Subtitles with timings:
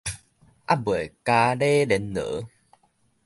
[0.03, 0.09] 猶未傀
[1.59, 2.47] 儡嗹囉